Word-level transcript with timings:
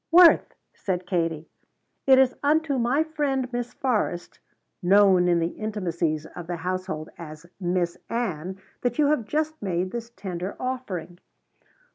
"Worth," 0.09 0.55
said 0.73 1.05
Katie, 1.05 1.47
"it 2.07 2.17
is 2.17 2.33
unto 2.41 2.79
my 2.79 3.03
friend 3.03 3.53
Miss 3.53 3.71
Forrest, 3.71 4.39
known 4.81 5.27
in 5.27 5.37
the 5.37 5.49
intimacies 5.59 6.25
of 6.35 6.47
the 6.47 6.55
household 6.55 7.11
as 7.19 7.45
Miss 7.59 7.99
Ann, 8.09 8.57
that 8.81 8.97
you 8.97 9.05
have 9.11 9.25
just 9.27 9.61
made 9.61 9.91
this 9.91 10.09
tender 10.09 10.55
offering." 10.59 11.19